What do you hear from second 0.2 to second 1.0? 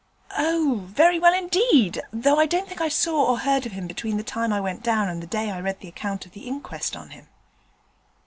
'Oh,